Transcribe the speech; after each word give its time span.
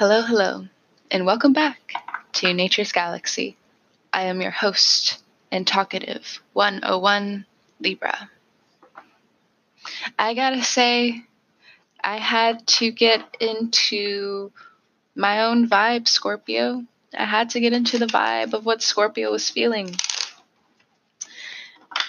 Hello, 0.00 0.22
hello, 0.22 0.66
and 1.10 1.26
welcome 1.26 1.52
back 1.52 1.92
to 2.32 2.54
Nature's 2.54 2.90
Galaxy. 2.90 3.58
I 4.14 4.22
am 4.22 4.40
your 4.40 4.50
host 4.50 5.22
and 5.52 5.66
talkative 5.66 6.40
101 6.54 7.44
Libra. 7.80 8.30
I 10.18 10.32
gotta 10.32 10.64
say, 10.64 11.22
I 12.02 12.16
had 12.16 12.66
to 12.78 12.90
get 12.90 13.36
into 13.40 14.52
my 15.14 15.42
own 15.42 15.68
vibe, 15.68 16.08
Scorpio. 16.08 16.82
I 17.12 17.26
had 17.26 17.50
to 17.50 17.60
get 17.60 17.74
into 17.74 17.98
the 17.98 18.06
vibe 18.06 18.54
of 18.54 18.64
what 18.64 18.82
Scorpio 18.82 19.30
was 19.30 19.50
feeling. 19.50 19.88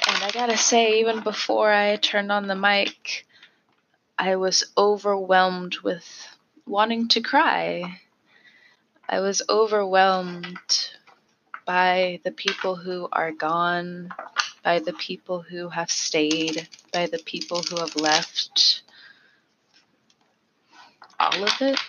And 0.07 0.23
I 0.23 0.31
gotta 0.31 0.55
say, 0.55 1.01
even 1.01 1.19
before 1.19 1.73
I 1.73 1.97
turned 1.97 2.31
on 2.31 2.47
the 2.47 2.55
mic, 2.55 3.25
I 4.17 4.37
was 4.37 4.63
overwhelmed 4.77 5.79
with 5.79 6.30
wanting 6.65 7.07
to 7.09 7.21
cry. 7.21 7.99
I 9.07 9.19
was 9.19 9.41
overwhelmed 9.49 10.57
by 11.65 12.19
the 12.23 12.31
people 12.31 12.75
who 12.75 13.07
are 13.11 13.31
gone, 13.31 14.09
by 14.63 14.79
the 14.79 14.93
people 14.93 15.41
who 15.41 15.69
have 15.69 15.91
stayed, 15.91 16.67
by 16.93 17.07
the 17.07 17.19
people 17.19 17.61
who 17.61 17.77
have 17.79 17.95
left. 17.95 18.83
All 21.19 21.43
of 21.43 21.61
it. 21.61 21.79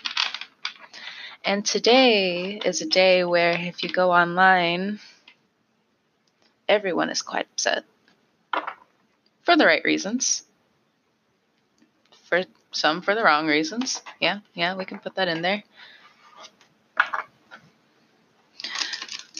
And 1.45 1.65
today 1.65 2.59
is 2.63 2.81
a 2.81 2.85
day 2.85 3.23
where 3.25 3.51
if 3.51 3.83
you 3.83 3.89
go 3.89 4.11
online, 4.11 4.99
everyone 6.69 7.09
is 7.09 7.21
quite 7.21 7.47
upset. 7.53 7.83
For 9.43 9.57
the 9.57 9.65
right 9.65 9.83
reasons. 9.83 10.43
For 12.23 12.43
some 12.75 13.01
for 13.01 13.15
the 13.15 13.23
wrong 13.23 13.47
reasons. 13.47 14.01
Yeah, 14.19 14.39
yeah, 14.53 14.75
we 14.75 14.85
can 14.85 14.99
put 14.99 15.15
that 15.15 15.27
in 15.27 15.41
there. 15.41 15.63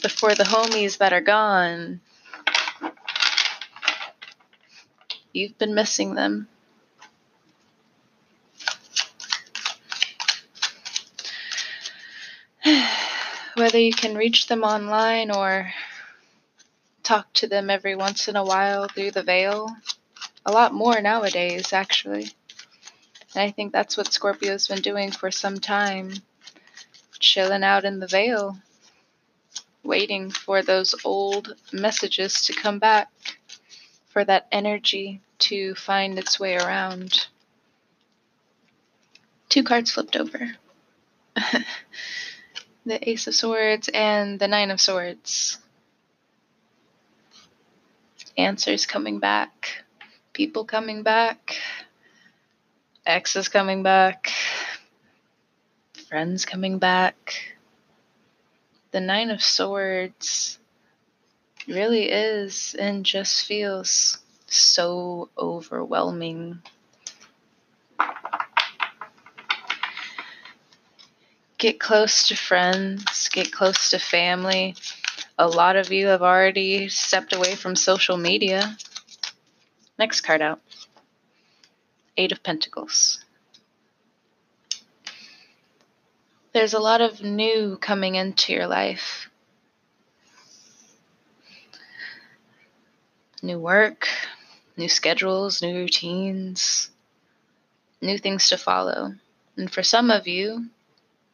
But 0.02 0.12
for 0.12 0.36
the 0.36 0.44
homies 0.44 0.98
that 0.98 1.14
are 1.14 1.22
gone, 1.22 2.02
you've 5.32 5.58
been 5.58 5.74
missing 5.74 6.16
them. 6.16 6.48
Whether 13.56 13.80
you 13.80 13.94
can 13.94 14.16
reach 14.16 14.48
them 14.48 14.64
online 14.64 15.32
or 15.32 15.72
talk 17.04 17.32
to 17.34 17.48
them 17.48 17.70
every 17.70 17.96
once 17.96 18.28
in 18.28 18.36
a 18.36 18.44
while 18.44 18.88
through 18.88 19.12
the 19.12 19.24
veil, 19.24 19.70
a 20.46 20.52
lot 20.52 20.74
more 20.74 21.00
nowadays, 21.02 21.72
actually. 21.72 22.32
And 23.36 23.44
I 23.44 23.52
think 23.52 23.72
that's 23.72 23.98
what 23.98 24.14
Scorpio's 24.14 24.68
been 24.68 24.82
doing 24.82 25.12
for 25.12 25.32
some 25.32 25.60
time. 25.60 26.14
Chilling 27.20 27.64
out 27.64 27.86
in 27.86 28.00
the 28.00 28.08
veil, 28.08 28.58
waiting 29.84 30.30
for 30.30 30.62
those 30.62 30.94
old 31.06 31.56
messages 31.72 32.42
to 32.46 32.54
come 32.54 32.80
back, 32.80 33.10
for 34.10 34.24
that 34.26 34.48
energy 34.52 35.22
to 35.40 35.74
find 35.76 36.20
its 36.20 36.40
way 36.40 36.56
around. 36.58 37.28
Two 39.50 39.64
cards 39.64 39.92
flipped 39.92 40.16
over 40.16 40.56
the 42.86 43.10
Ace 43.10 43.28
of 43.28 43.36
Swords 43.36 43.90
and 43.94 44.40
the 44.40 44.48
Nine 44.48 44.72
of 44.72 44.82
Swords. 44.82 45.60
Answers 48.38 48.86
coming 48.86 49.20
back, 49.20 49.84
people 50.34 50.66
coming 50.66 51.04
back 51.04 51.56
X 53.06 53.36
is 53.36 53.50
coming 53.50 53.84
back. 53.84 54.32
Friends 56.08 56.46
coming 56.46 56.80
back. 56.80 57.58
The 58.92 59.02
Nine 59.02 59.30
of 59.30 59.44
Swords 59.44 60.58
really 61.68 62.10
is 62.10 62.76
and 62.80 63.06
just 63.06 63.46
feels 63.46 64.20
so 64.48 65.30
overwhelming. 65.38 66.62
Get 71.58 71.80
close 71.80 72.28
to 72.30 72.38
friends, 72.38 73.28
get 73.30 73.52
close 73.52 73.90
to 73.90 74.00
family. 74.00 74.76
A 75.38 75.48
lot 75.48 75.76
of 75.76 75.92
you 75.92 76.08
have 76.08 76.22
already 76.22 76.88
stepped 76.88 77.34
away 77.34 77.56
from 77.56 77.76
social 77.76 78.16
media. 78.16 78.78
Next 80.00 80.22
card 80.22 80.42
out. 80.42 80.62
Eight 82.16 82.32
of 82.32 82.44
Pentacles. 82.44 83.24
There's 86.54 86.76
a 86.76 86.80
lot 86.80 87.02
of 87.02 87.24
new 87.24 87.78
coming 87.78 88.14
into 88.14 88.54
your 88.54 88.68
life. 88.68 89.30
New 93.42 93.60
work, 93.60 94.08
new 94.78 94.88
schedules, 94.88 95.62
new 95.62 95.76
routines, 95.76 96.92
new 98.02 98.20
things 98.20 98.50
to 98.50 98.58
follow. 98.58 99.16
And 99.58 99.72
for 99.72 99.82
some 99.82 100.12
of 100.12 100.28
you, 100.28 100.68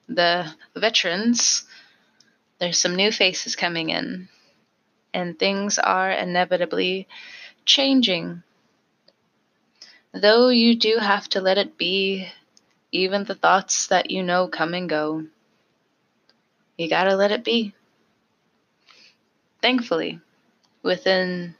the 0.07 0.53
veterans, 0.75 1.65
there's 2.59 2.77
some 2.77 2.95
new 2.95 3.11
faces 3.11 3.55
coming 3.55 3.89
in, 3.89 4.29
and 5.13 5.37
things 5.37 5.77
are 5.77 6.11
inevitably 6.11 7.07
changing 7.65 8.43
Though 10.13 10.49
you 10.49 10.75
do 10.75 10.97
have 10.97 11.29
to 11.29 11.41
let 11.41 11.57
it 11.57 11.77
be, 11.77 12.27
even 12.91 13.23
the 13.23 13.35
thoughts 13.35 13.87
that 13.87 14.09
you 14.09 14.23
know 14.23 14.47
come 14.47 14.73
and 14.73 14.89
go. 14.89 15.25
You 16.77 16.89
gotta 16.89 17.15
let 17.15 17.31
it 17.31 17.43
be. 17.43 17.73
Thankfully, 19.61 20.19
within 20.81 21.55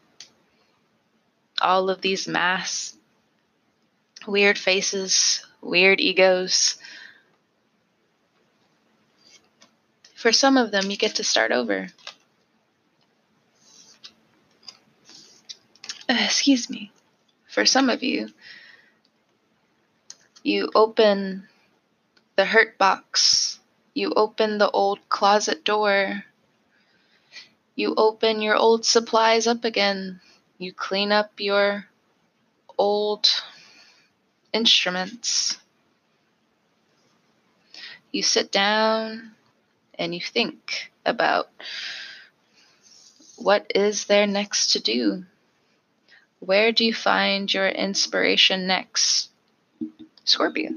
all 1.61 1.89
of 1.89 2.01
these 2.01 2.27
mass, 2.27 2.97
weird 4.25 4.57
faces, 4.57 5.45
weird 5.61 5.99
egos, 5.99 6.77
for 10.15 10.31
some 10.33 10.57
of 10.57 10.71
them, 10.71 10.89
you 10.91 10.97
get 10.97 11.15
to 11.15 11.23
start 11.23 11.51
over. 11.51 11.87
Excuse 16.09 16.69
me. 16.69 16.91
For 17.47 17.65
some 17.65 17.89
of 17.89 18.03
you, 18.03 18.29
you 20.43 20.69
open 20.75 21.47
the 22.35 22.45
hurt 22.45 22.77
box. 22.77 23.59
You 23.93 24.13
open 24.15 24.57
the 24.57 24.69
old 24.69 24.99
closet 25.09 25.63
door. 25.63 26.23
You 27.75 27.93
open 27.95 28.41
your 28.41 28.55
old 28.55 28.85
supplies 28.85 29.47
up 29.47 29.63
again. 29.65 30.21
You 30.57 30.73
clean 30.73 31.11
up 31.11 31.31
your 31.37 31.87
old 32.77 33.27
instruments. 34.53 35.57
You 38.11 38.23
sit 38.23 38.51
down 38.51 39.31
and 39.97 40.15
you 40.15 40.21
think 40.21 40.91
about 41.05 41.49
what 43.35 43.71
is 43.75 44.05
there 44.05 44.27
next 44.27 44.71
to 44.73 44.79
do? 44.79 45.25
Where 46.39 46.71
do 46.71 46.85
you 46.85 46.93
find 46.93 47.53
your 47.53 47.67
inspiration 47.67 48.65
next? 48.65 49.29
Scorpio. 50.29 50.71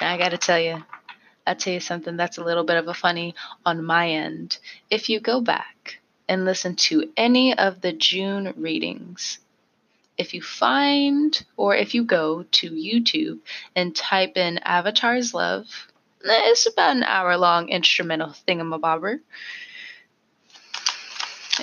Now 0.00 0.12
I 0.12 0.18
gotta 0.18 0.38
tell 0.38 0.58
you, 0.58 0.84
I'll 1.46 1.56
tell 1.56 1.72
you 1.72 1.80
something 1.80 2.16
that's 2.16 2.38
a 2.38 2.44
little 2.44 2.64
bit 2.64 2.76
of 2.76 2.88
a 2.88 2.94
funny 2.94 3.34
on 3.64 3.84
my 3.84 4.10
end. 4.10 4.58
If 4.90 5.08
you 5.08 5.20
go 5.20 5.40
back 5.40 5.98
and 6.28 6.44
listen 6.44 6.76
to 6.76 7.10
any 7.16 7.56
of 7.56 7.80
the 7.80 7.92
June 7.92 8.52
readings, 8.56 9.38
if 10.18 10.34
you 10.34 10.42
find 10.42 11.44
or 11.56 11.74
if 11.74 11.94
you 11.94 12.04
go 12.04 12.42
to 12.42 12.70
YouTube 12.70 13.38
and 13.74 13.94
type 13.94 14.36
in 14.36 14.58
Avatar's 14.58 15.32
Love, 15.32 15.66
it's 16.22 16.66
about 16.66 16.96
an 16.96 17.04
hour 17.04 17.36
long 17.36 17.68
instrumental 17.68 18.34
thingamabobber. 18.46 19.20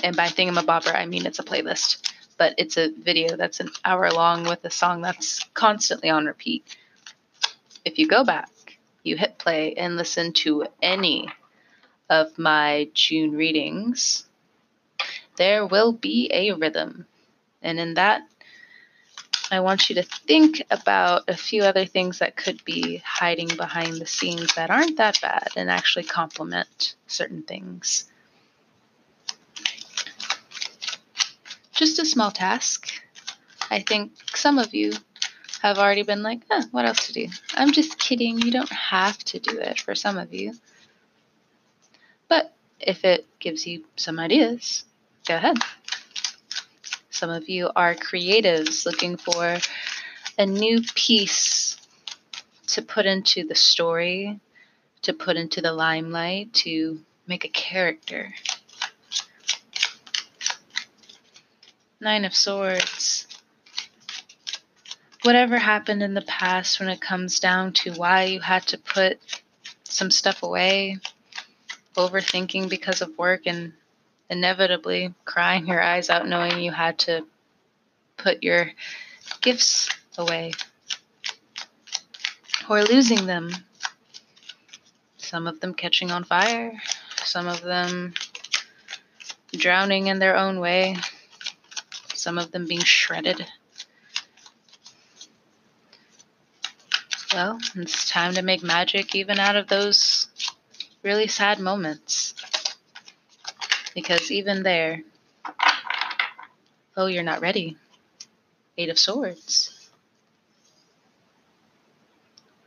And 0.02 0.16
by 0.16 0.28
thingamabobber, 0.28 0.94
I 0.94 1.06
mean 1.06 1.26
it's 1.26 1.38
a 1.38 1.44
playlist 1.44 2.12
but 2.38 2.54
it's 2.58 2.76
a 2.76 2.92
video 2.92 3.36
that's 3.36 3.60
an 3.60 3.70
hour 3.84 4.10
long 4.10 4.44
with 4.44 4.64
a 4.64 4.70
song 4.70 5.02
that's 5.02 5.44
constantly 5.54 6.10
on 6.10 6.26
repeat. 6.26 6.76
If 7.84 7.98
you 7.98 8.08
go 8.08 8.24
back, 8.24 8.50
you 9.02 9.16
hit 9.16 9.38
play 9.38 9.74
and 9.74 9.96
listen 9.96 10.32
to 10.32 10.66
any 10.82 11.28
of 12.10 12.38
my 12.38 12.88
June 12.94 13.32
readings, 13.32 14.26
there 15.36 15.66
will 15.66 15.92
be 15.92 16.30
a 16.32 16.52
rhythm. 16.52 17.06
And 17.62 17.78
in 17.78 17.94
that, 17.94 18.22
I 19.50 19.60
want 19.60 19.88
you 19.88 19.94
to 19.96 20.02
think 20.02 20.62
about 20.70 21.24
a 21.28 21.36
few 21.36 21.62
other 21.62 21.84
things 21.84 22.18
that 22.18 22.36
could 22.36 22.64
be 22.64 22.96
hiding 23.04 23.48
behind 23.48 23.94
the 23.94 24.06
scenes 24.06 24.54
that 24.56 24.70
aren't 24.70 24.96
that 24.96 25.20
bad 25.20 25.48
and 25.56 25.70
actually 25.70 26.04
complement 26.04 26.96
certain 27.06 27.42
things. 27.42 28.10
Just 31.76 31.98
a 31.98 32.04
small 32.04 32.30
task. 32.30 32.90
I 33.70 33.80
think 33.80 34.12
some 34.34 34.58
of 34.58 34.74
you 34.74 34.92
have 35.62 35.78
already 35.78 36.02
been 36.02 36.22
like, 36.22 36.40
what 36.70 36.86
else 36.86 37.06
to 37.08 37.12
do? 37.12 37.28
I'm 37.54 37.72
just 37.72 37.98
kidding. 37.98 38.38
You 38.38 38.50
don't 38.50 38.72
have 38.72 39.18
to 39.18 39.38
do 39.38 39.58
it 39.58 39.80
for 39.80 39.94
some 39.94 40.16
of 40.16 40.32
you. 40.32 40.54
But 42.28 42.54
if 42.80 43.04
it 43.04 43.26
gives 43.38 43.66
you 43.66 43.84
some 43.96 44.18
ideas, 44.18 44.84
go 45.26 45.36
ahead. 45.36 45.58
Some 47.10 47.30
of 47.30 47.48
you 47.48 47.70
are 47.76 47.94
creatives 47.94 48.86
looking 48.86 49.16
for 49.16 49.58
a 50.38 50.46
new 50.46 50.82
piece 50.94 51.76
to 52.68 52.82
put 52.82 53.06
into 53.06 53.46
the 53.46 53.54
story, 53.54 54.40
to 55.02 55.12
put 55.12 55.36
into 55.36 55.60
the 55.60 55.72
limelight, 55.72 56.52
to 56.52 57.00
make 57.26 57.44
a 57.44 57.48
character. 57.48 58.34
Nine 61.98 62.26
of 62.26 62.34
Swords. 62.34 63.26
Whatever 65.22 65.56
happened 65.56 66.02
in 66.02 66.12
the 66.12 66.20
past 66.20 66.78
when 66.78 66.90
it 66.90 67.00
comes 67.00 67.40
down 67.40 67.72
to 67.72 67.92
why 67.92 68.24
you 68.24 68.40
had 68.40 68.66
to 68.66 68.78
put 68.78 69.18
some 69.84 70.10
stuff 70.10 70.42
away, 70.42 70.98
overthinking 71.96 72.68
because 72.68 73.00
of 73.00 73.16
work, 73.16 73.46
and 73.46 73.72
inevitably 74.28 75.14
crying 75.24 75.66
your 75.66 75.80
eyes 75.80 76.10
out 76.10 76.28
knowing 76.28 76.60
you 76.60 76.70
had 76.70 76.98
to 76.98 77.24
put 78.18 78.42
your 78.42 78.72
gifts 79.40 79.88
away 80.18 80.52
or 82.68 82.82
losing 82.82 83.24
them. 83.24 83.50
Some 85.16 85.46
of 85.46 85.60
them 85.60 85.72
catching 85.72 86.10
on 86.10 86.24
fire, 86.24 86.74
some 87.24 87.48
of 87.48 87.62
them 87.62 88.12
drowning 89.52 90.08
in 90.08 90.18
their 90.18 90.36
own 90.36 90.60
way, 90.60 90.96
some 92.26 92.38
of 92.38 92.50
them 92.50 92.66
being 92.66 92.82
shredded. 92.82 93.46
Well, 97.32 97.60
it's 97.76 98.10
time 98.10 98.34
to 98.34 98.42
make 98.42 98.64
magic 98.64 99.14
even 99.14 99.38
out 99.38 99.54
of 99.54 99.68
those 99.68 100.26
really 101.04 101.28
sad 101.28 101.60
moments. 101.60 102.34
Because 103.94 104.32
even 104.32 104.64
there, 104.64 105.02
oh, 106.96 107.06
you're 107.06 107.22
not 107.22 107.42
ready. 107.42 107.76
Eight 108.76 108.88
of 108.88 108.98
Swords. 108.98 109.88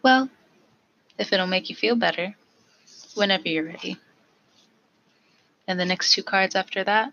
Well, 0.01 0.29
if 1.17 1.33
it'll 1.33 1.47
make 1.47 1.69
you 1.69 1.75
feel 1.75 1.97
better, 1.97 2.33
whenever 3.13 3.49
you're 3.49 3.65
ready. 3.65 3.97
And 5.67 5.77
the 5.77 5.83
next 5.83 6.13
two 6.13 6.23
cards 6.23 6.55
after 6.55 6.81
that, 6.85 7.11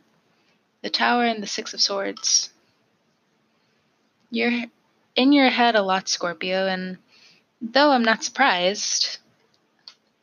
the 0.86 0.90
Tower 0.90 1.24
and 1.24 1.42
the 1.42 1.48
Six 1.48 1.74
of 1.74 1.80
Swords. 1.80 2.52
You're 4.30 4.66
in 5.16 5.32
your 5.32 5.50
head 5.50 5.74
a 5.74 5.82
lot, 5.82 6.08
Scorpio, 6.08 6.68
and 6.68 6.98
though 7.60 7.90
I'm 7.90 8.04
not 8.04 8.22
surprised, 8.22 9.18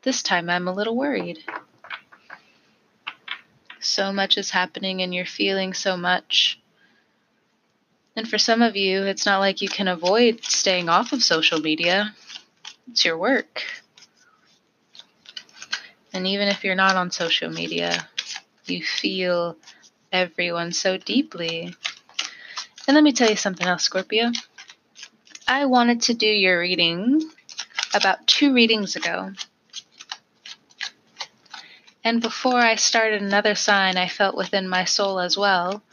this 0.04 0.24
time 0.24 0.50
I'm 0.50 0.70
a 0.70 0.74
little 0.74 0.96
worried. 0.96 1.40
So 3.82 4.14
much 4.14 4.38
is 4.38 4.52
happening 4.52 5.02
and 5.02 5.14
you're 5.14 5.26
feeling 5.26 5.74
so 5.74 5.98
much. 5.98 6.62
And 8.16 8.26
for 8.26 8.38
some 8.38 8.62
of 8.62 8.78
you, 8.78 9.04
it's 9.04 9.26
not 9.26 9.40
like 9.40 9.62
you 9.62 9.68
can 9.68 9.90
avoid 9.90 10.46
staying 10.46 10.88
off 10.88 11.12
of 11.12 11.22
social 11.22 11.60
media. 11.60 12.16
It's 12.90 13.04
your 13.04 13.18
work. 13.18 13.64
And 16.14 16.26
even 16.26 16.48
if 16.48 16.64
you're 16.64 16.74
not 16.74 16.96
on 16.96 17.12
social 17.12 17.50
media, 17.50 18.08
you 18.66 18.82
feel 18.82 19.58
everyone 20.14 20.72
so 20.72 20.96
deeply. 20.96 21.76
And 22.88 22.96
let 22.96 23.04
me 23.04 23.12
tell 23.12 23.30
you 23.30 23.36
something 23.36 23.68
else, 23.68 23.84
Scorpio. 23.84 24.32
I 25.46 25.66
wanted 25.66 26.04
to 26.04 26.14
do 26.14 26.28
your 26.28 26.60
reading 26.60 27.30
about 27.94 28.26
two 28.28 28.54
readings 28.54 28.96
ago. 28.96 29.34
And 32.06 32.22
before 32.22 32.60
I 32.60 32.76
started 32.76 33.22
another 33.22 33.56
sign, 33.56 33.98
I 33.98 34.08
felt 34.08 34.38
within 34.38 34.70
my 34.70 34.86
soul 34.86 35.20
as 35.20 35.38
well 35.38 35.84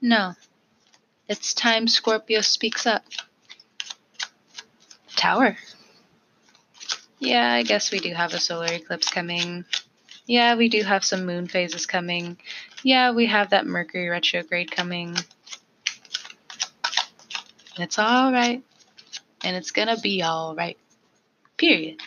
no, 0.00 0.34
it's 1.28 1.54
time 1.54 1.88
Scorpio 1.88 2.40
speaks 2.40 2.86
up. 2.86 3.04
Tower. 5.16 5.56
Yeah, 7.18 7.52
I 7.52 7.62
guess 7.62 7.90
we 7.90 7.98
do 7.98 8.12
have 8.12 8.34
a 8.34 8.38
solar 8.38 8.66
eclipse 8.66 9.10
coming. 9.10 9.64
Yeah, 10.26 10.54
we 10.56 10.68
do 10.68 10.82
have 10.82 11.04
some 11.04 11.24
moon 11.24 11.48
phases 11.48 11.86
coming. 11.86 12.36
Yeah, 12.82 13.12
we 13.12 13.26
have 13.26 13.50
that 13.50 13.66
Mercury 13.66 14.08
retrograde 14.08 14.70
coming. 14.70 15.16
It's 17.78 17.98
alright. 17.98 18.62
And 19.44 19.56
it's 19.56 19.70
gonna 19.70 19.98
be 19.98 20.22
alright. 20.22 20.78
Period. 21.56 22.00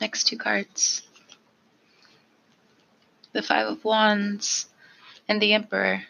Next 0.00 0.24
two 0.24 0.36
cards 0.36 1.02
the 3.34 3.42
Five 3.42 3.66
of 3.66 3.84
Wands 3.84 4.66
and 5.28 5.42
the 5.42 5.52
Emperor. 5.52 6.04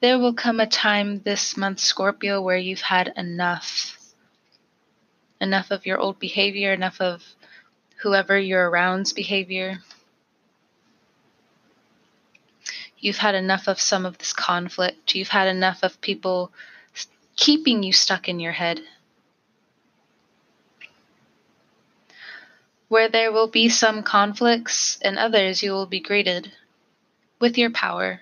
There 0.00 0.18
will 0.18 0.32
come 0.32 0.60
a 0.60 0.66
time 0.66 1.20
this 1.20 1.56
month, 1.56 1.80
Scorpio, 1.80 2.40
where 2.40 2.56
you've 2.56 2.80
had 2.80 3.12
enough. 3.16 3.98
Enough 5.42 5.72
of 5.72 5.86
your 5.86 5.98
old 5.98 6.20
behavior, 6.20 6.72
enough 6.72 7.00
of 7.00 7.24
whoever 7.96 8.38
you're 8.38 8.70
around's 8.70 9.12
behavior. 9.12 9.80
You've 12.96 13.18
had 13.18 13.34
enough 13.34 13.66
of 13.66 13.80
some 13.80 14.06
of 14.06 14.18
this 14.18 14.32
conflict. 14.32 15.16
You've 15.16 15.34
had 15.34 15.48
enough 15.48 15.82
of 15.82 16.00
people 16.00 16.52
keeping 17.34 17.82
you 17.82 17.92
stuck 17.92 18.28
in 18.28 18.38
your 18.38 18.52
head. 18.52 18.82
Where 22.86 23.08
there 23.08 23.32
will 23.32 23.48
be 23.48 23.68
some 23.68 24.04
conflicts 24.04 24.96
and 25.02 25.18
others, 25.18 25.60
you 25.60 25.72
will 25.72 25.86
be 25.86 25.98
greeted 25.98 26.52
with 27.40 27.58
your 27.58 27.70
power 27.72 28.20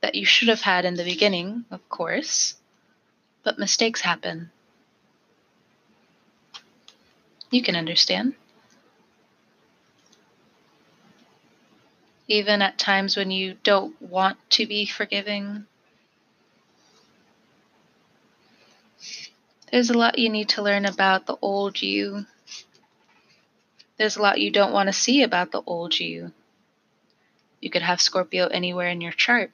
that 0.00 0.14
you 0.14 0.24
should 0.24 0.46
have 0.46 0.60
had 0.60 0.84
in 0.84 0.94
the 0.94 1.02
beginning, 1.02 1.64
of 1.72 1.88
course, 1.88 2.54
but 3.42 3.58
mistakes 3.58 4.02
happen. 4.02 4.52
You 7.50 7.62
can 7.62 7.76
understand. 7.76 8.34
Even 12.28 12.60
at 12.60 12.78
times 12.78 13.16
when 13.16 13.30
you 13.30 13.56
don't 13.62 14.00
want 14.02 14.38
to 14.50 14.66
be 14.66 14.84
forgiving, 14.84 15.66
there's 19.70 19.90
a 19.90 19.98
lot 19.98 20.18
you 20.18 20.28
need 20.28 20.48
to 20.50 20.62
learn 20.62 20.84
about 20.84 21.26
the 21.26 21.36
old 21.40 21.80
you. 21.80 22.26
There's 23.96 24.16
a 24.16 24.22
lot 24.22 24.40
you 24.40 24.50
don't 24.50 24.72
want 24.72 24.88
to 24.88 24.92
see 24.92 25.22
about 25.22 25.52
the 25.52 25.62
old 25.66 25.98
you. 25.98 26.32
You 27.60 27.70
could 27.70 27.82
have 27.82 28.00
Scorpio 28.00 28.48
anywhere 28.48 28.88
in 28.88 29.00
your 29.00 29.12
chart. 29.12 29.52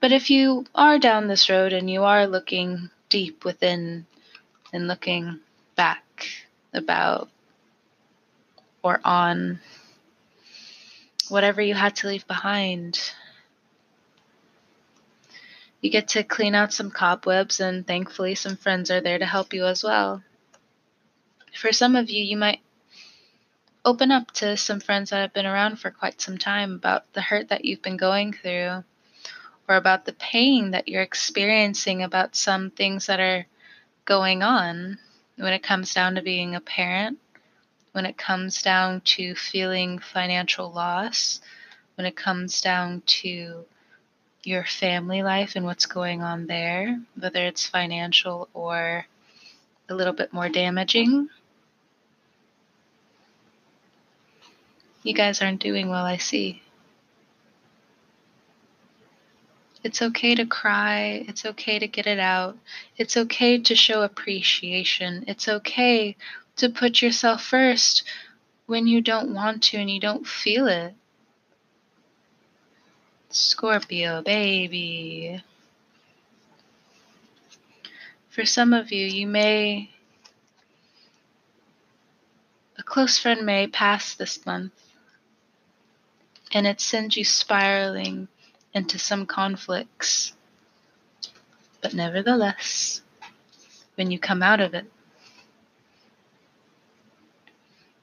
But 0.00 0.12
if 0.12 0.30
you 0.30 0.66
are 0.74 0.98
down 0.98 1.26
this 1.26 1.48
road 1.48 1.72
and 1.72 1.90
you 1.90 2.04
are 2.04 2.26
looking 2.26 2.90
deep 3.08 3.44
within 3.44 4.06
and 4.72 4.86
looking 4.86 5.40
back 5.76 6.26
about 6.72 7.28
or 8.82 9.00
on 9.04 9.60
whatever 11.28 11.60
you 11.60 11.74
had 11.74 11.96
to 11.96 12.06
leave 12.06 12.26
behind, 12.26 13.12
you 15.80 15.90
get 15.90 16.08
to 16.08 16.22
clean 16.22 16.54
out 16.54 16.72
some 16.72 16.90
cobwebs, 16.90 17.60
and 17.60 17.86
thankfully, 17.86 18.34
some 18.34 18.56
friends 18.56 18.90
are 18.90 19.00
there 19.00 19.18
to 19.18 19.26
help 19.26 19.52
you 19.52 19.64
as 19.66 19.82
well. 19.82 20.22
For 21.54 21.72
some 21.72 21.96
of 21.96 22.10
you, 22.10 22.22
you 22.22 22.36
might 22.36 22.60
open 23.84 24.10
up 24.10 24.30
to 24.32 24.56
some 24.56 24.80
friends 24.80 25.10
that 25.10 25.20
have 25.20 25.32
been 25.32 25.46
around 25.46 25.78
for 25.78 25.90
quite 25.90 26.20
some 26.20 26.38
time 26.38 26.74
about 26.74 27.12
the 27.12 27.22
hurt 27.22 27.48
that 27.50 27.64
you've 27.64 27.82
been 27.82 27.96
going 27.96 28.32
through 28.32 28.82
or 29.68 29.76
about 29.76 30.04
the 30.04 30.12
pain 30.12 30.72
that 30.72 30.88
you're 30.88 31.02
experiencing 31.02 32.02
about 32.02 32.34
some 32.34 32.70
things 32.70 33.06
that 33.06 33.20
are 33.20 33.46
going 34.04 34.42
on 34.42 34.98
when 35.36 35.52
it 35.52 35.62
comes 35.62 35.92
down 35.94 36.14
to 36.14 36.22
being 36.22 36.54
a 36.54 36.60
parent, 36.60 37.18
when 37.92 38.06
it 38.06 38.16
comes 38.16 38.62
down 38.62 39.00
to 39.02 39.34
feeling 39.34 39.98
financial 39.98 40.70
loss, 40.70 41.40
when 41.96 42.06
it 42.06 42.16
comes 42.16 42.60
down 42.60 43.02
to 43.06 43.64
your 44.44 44.64
family 44.64 45.22
life 45.22 45.56
and 45.56 45.64
what's 45.64 45.86
going 45.86 46.22
on 46.22 46.46
there, 46.46 47.00
whether 47.18 47.44
it's 47.44 47.66
financial 47.66 48.48
or 48.54 49.06
a 49.88 49.94
little 49.94 50.12
bit 50.12 50.32
more 50.32 50.48
damaging. 50.48 51.28
You 55.02 55.14
guys 55.14 55.40
aren't 55.42 55.60
doing 55.60 55.88
well, 55.88 56.04
I 56.04 56.16
see. 56.16 56.62
It's 59.86 60.02
okay 60.02 60.34
to 60.34 60.44
cry. 60.44 61.24
It's 61.28 61.46
okay 61.46 61.78
to 61.78 61.86
get 61.86 62.08
it 62.08 62.18
out. 62.18 62.58
It's 62.96 63.16
okay 63.16 63.60
to 63.60 63.76
show 63.76 64.02
appreciation. 64.02 65.24
It's 65.28 65.46
okay 65.46 66.16
to 66.56 66.68
put 66.68 67.00
yourself 67.00 67.44
first 67.44 68.02
when 68.66 68.88
you 68.88 69.00
don't 69.00 69.32
want 69.32 69.62
to 69.62 69.76
and 69.76 69.88
you 69.88 70.00
don't 70.00 70.26
feel 70.26 70.66
it. 70.66 70.96
Scorpio, 73.30 74.22
baby. 74.22 75.40
For 78.28 78.44
some 78.44 78.72
of 78.72 78.90
you, 78.90 79.06
you 79.06 79.28
may, 79.28 79.90
a 82.76 82.82
close 82.82 83.18
friend 83.18 83.46
may 83.46 83.68
pass 83.68 84.14
this 84.14 84.44
month, 84.44 84.72
and 86.52 86.66
it 86.66 86.80
sends 86.80 87.16
you 87.16 87.24
spiraling 87.24 88.26
into 88.76 88.98
some 88.98 89.24
conflicts. 89.24 90.34
But 91.80 91.94
nevertheless, 91.94 93.00
when 93.94 94.10
you 94.10 94.18
come 94.18 94.42
out 94.42 94.60
of 94.60 94.74
it, 94.74 94.84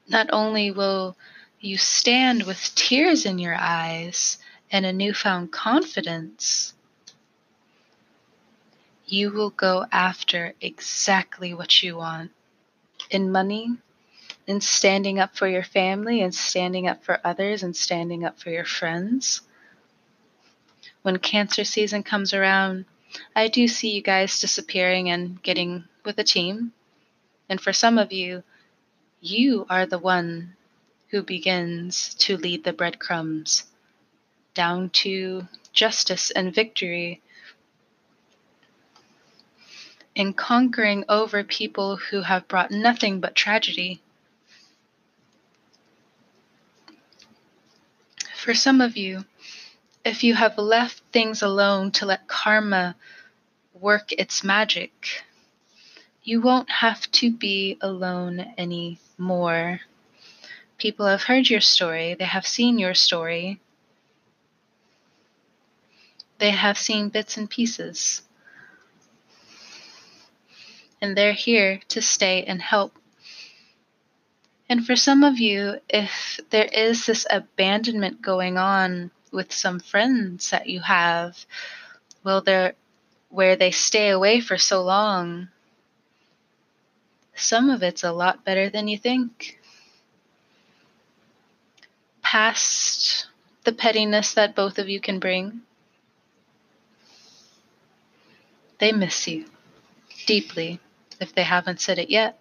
not 0.07 0.27
only 0.33 0.71
will 0.71 1.15
you 1.59 1.77
stand 1.77 2.43
with 2.43 2.73
tears 2.73 3.23
in 3.23 3.37
your 3.37 3.55
eyes 3.55 4.39
and 4.71 4.83
a 4.83 4.91
newfound 4.91 5.51
confidence, 5.51 6.73
you 9.05 9.29
will 9.29 9.51
go 9.51 9.85
after 9.91 10.53
exactly 10.59 11.53
what 11.53 11.83
you 11.83 11.97
want 11.97 12.31
in 13.11 13.31
money, 13.31 13.69
in 14.47 14.59
standing 14.59 15.19
up 15.19 15.37
for 15.37 15.47
your 15.47 15.63
family, 15.63 16.21
and 16.21 16.33
standing 16.33 16.87
up 16.87 17.03
for 17.03 17.19
others, 17.23 17.61
and 17.61 17.75
standing 17.75 18.25
up 18.25 18.39
for 18.39 18.49
your 18.49 18.65
friends. 18.65 19.41
When 21.03 21.19
cancer 21.19 21.65
season 21.65 22.03
comes 22.03 22.33
around, 22.33 22.85
I 23.35 23.49
do 23.49 23.67
see 23.67 23.91
you 23.91 24.01
guys 24.01 24.39
disappearing 24.39 25.09
and 25.09 25.41
getting 25.43 25.83
with 26.03 26.17
a 26.17 26.23
team. 26.23 26.71
And 27.49 27.59
for 27.59 27.73
some 27.73 27.97
of 27.97 28.13
you, 28.13 28.43
you 29.19 29.65
are 29.69 29.85
the 29.85 29.99
one 29.99 30.55
who 31.09 31.21
begins 31.21 32.13
to 32.15 32.37
lead 32.37 32.63
the 32.63 32.73
breadcrumbs 32.73 33.65
down 34.53 34.89
to 34.91 35.47
justice 35.73 36.31
and 36.31 36.55
victory 36.55 37.21
in 40.15 40.33
conquering 40.33 41.03
over 41.09 41.43
people 41.43 41.97
who 41.97 42.21
have 42.21 42.47
brought 42.47 42.71
nothing 42.71 43.19
but 43.19 43.35
tragedy. 43.35 44.01
For 48.35 48.53
some 48.53 48.79
of 48.79 48.95
you, 48.95 49.25
if 50.05 50.23
you 50.23 50.33
have 50.35 50.57
left 50.57 51.01
things 51.11 51.41
alone 51.41 51.91
to 51.91 52.05
let 52.05 52.27
karma 52.27 52.95
work 53.73 54.11
its 54.11 54.43
magic, 54.43 55.23
you 56.23 56.41
won't 56.41 56.69
have 56.69 57.09
to 57.11 57.31
be 57.31 57.77
alone 57.81 58.53
anymore. 58.57 59.81
People 60.77 61.05
have 61.05 61.23
heard 61.23 61.49
your 61.49 61.61
story, 61.61 62.15
they 62.15 62.25
have 62.25 62.45
seen 62.45 62.77
your 62.79 62.93
story, 62.93 63.59
they 66.39 66.51
have 66.51 66.77
seen 66.77 67.09
bits 67.09 67.37
and 67.37 67.49
pieces 67.49 68.21
and 71.03 71.17
they're 71.17 71.33
here 71.33 71.81
to 71.89 72.01
stay 72.01 72.45
and 72.45 72.61
help. 72.61 72.97
And 74.69 74.85
for 74.85 74.95
some 74.95 75.21
of 75.21 75.37
you, 75.37 75.75
if 75.89 76.39
there 76.49 76.63
is 76.63 77.05
this 77.05 77.27
abandonment 77.29 78.21
going 78.21 78.57
on 78.57 79.11
with 79.33 79.51
some 79.51 79.79
friends 79.79 80.51
that 80.51 80.67
you 80.67 80.79
have, 80.79 81.45
well, 82.23 82.41
they're 82.41 82.75
where 83.29 83.55
they 83.55 83.71
stay 83.71 84.09
away 84.09 84.39
for 84.39 84.57
so 84.59 84.83
long, 84.83 85.47
some 87.33 87.71
of 87.71 87.81
it's 87.81 88.03
a 88.03 88.11
lot 88.11 88.45
better 88.45 88.69
than 88.69 88.87
you 88.87 88.97
think. 88.97 89.59
Past 92.21 93.27
the 93.63 93.71
pettiness 93.71 94.35
that 94.35 94.55
both 94.55 94.77
of 94.77 94.87
you 94.87 94.99
can 94.99 95.19
bring, 95.19 95.61
they 98.77 98.91
miss 98.91 99.27
you 99.27 99.45
deeply 100.27 100.79
if 101.19 101.33
they 101.33 101.43
haven't 101.43 101.81
said 101.81 101.97
it 101.97 102.09
yet. 102.11 102.39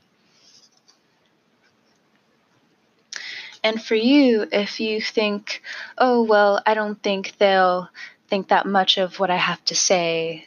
And 3.62 3.83
for 3.83 3.95
you, 3.95 4.47
if 4.50 4.81
you 4.81 5.00
think, 5.00 5.62
oh, 5.97 6.23
well, 6.23 6.61
I 6.66 6.75
don't 6.75 7.00
think 7.02 7.38
they'll 7.38 7.88
think 8.28 8.49
that 8.49 8.66
much 8.66 8.99
of 8.99 9.21
what 9.21 9.31
I 9.31 9.37
have 9.37 9.64
to 9.66 9.75
say, 9.75 10.47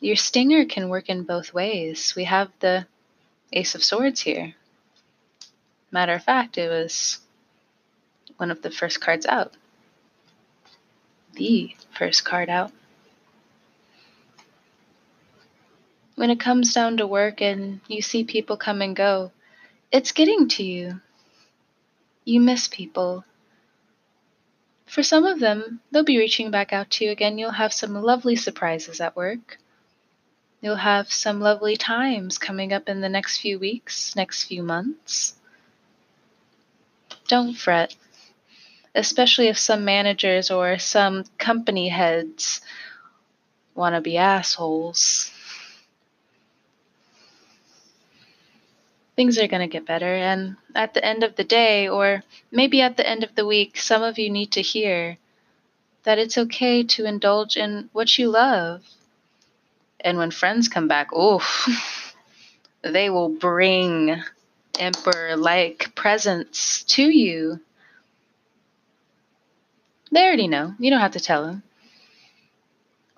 your 0.00 0.16
stinger 0.16 0.64
can 0.64 0.88
work 0.88 1.08
in 1.08 1.24
both 1.24 1.52
ways. 1.52 2.14
We 2.16 2.24
have 2.24 2.50
the 2.60 2.86
Ace 3.52 3.74
of 3.74 3.84
Swords 3.84 4.20
here. 4.20 4.54
Matter 5.90 6.14
of 6.14 6.24
fact, 6.24 6.58
it 6.58 6.68
was 6.68 7.18
one 8.36 8.50
of 8.50 8.62
the 8.62 8.70
first 8.70 9.00
cards 9.00 9.26
out. 9.26 9.52
The 11.34 11.74
first 11.92 12.24
card 12.24 12.48
out. 12.48 12.72
when 16.16 16.30
it 16.30 16.40
comes 16.40 16.74
down 16.74 16.96
to 16.96 17.06
work 17.06 17.40
and 17.40 17.80
you 17.86 18.02
see 18.02 18.24
people 18.24 18.56
come 18.56 18.82
and 18.82 18.96
go, 18.96 19.30
it's 19.92 20.12
getting 20.12 20.48
to 20.48 20.64
you. 20.64 21.00
You 22.26 22.40
miss 22.40 22.66
people. 22.66 23.24
For 24.84 25.04
some 25.04 25.24
of 25.24 25.38
them, 25.38 25.80
they'll 25.92 26.02
be 26.02 26.18
reaching 26.18 26.50
back 26.50 26.72
out 26.72 26.90
to 26.90 27.04
you 27.04 27.12
again. 27.12 27.38
You'll 27.38 27.52
have 27.52 27.72
some 27.72 27.94
lovely 27.94 28.34
surprises 28.34 29.00
at 29.00 29.14
work. 29.14 29.58
You'll 30.60 30.74
have 30.74 31.12
some 31.12 31.40
lovely 31.40 31.76
times 31.76 32.36
coming 32.36 32.72
up 32.72 32.88
in 32.88 33.00
the 33.00 33.08
next 33.08 33.38
few 33.38 33.60
weeks, 33.60 34.16
next 34.16 34.44
few 34.44 34.64
months. 34.64 35.34
Don't 37.28 37.54
fret, 37.54 37.94
especially 38.92 39.46
if 39.46 39.56
some 39.56 39.84
managers 39.84 40.50
or 40.50 40.80
some 40.80 41.24
company 41.38 41.90
heads 41.90 42.60
want 43.76 43.94
to 43.94 44.00
be 44.00 44.16
assholes. 44.16 45.30
Things 49.16 49.38
are 49.38 49.48
going 49.48 49.66
to 49.66 49.72
get 49.72 49.86
better. 49.86 50.14
And 50.14 50.56
at 50.74 50.94
the 50.94 51.04
end 51.04 51.24
of 51.24 51.36
the 51.36 51.44
day, 51.44 51.88
or 51.88 52.22
maybe 52.52 52.82
at 52.82 52.96
the 52.96 53.08
end 53.08 53.24
of 53.24 53.34
the 53.34 53.46
week, 53.46 53.78
some 53.78 54.02
of 54.02 54.18
you 54.18 54.30
need 54.30 54.52
to 54.52 54.62
hear 54.62 55.16
that 56.04 56.18
it's 56.18 56.38
okay 56.38 56.84
to 56.84 57.06
indulge 57.06 57.56
in 57.56 57.88
what 57.92 58.16
you 58.16 58.28
love. 58.28 58.82
And 59.98 60.18
when 60.18 60.30
friends 60.30 60.68
come 60.68 60.86
back, 60.86 61.08
oh, 61.12 61.42
they 62.82 63.10
will 63.10 63.30
bring 63.30 64.22
emperor 64.78 65.36
like 65.36 65.94
presents 65.94 66.84
to 66.84 67.02
you. 67.02 67.60
They 70.12 70.22
already 70.22 70.46
know. 70.46 70.74
You 70.78 70.90
don't 70.90 71.00
have 71.00 71.12
to 71.12 71.20
tell 71.20 71.44
them. 71.44 71.62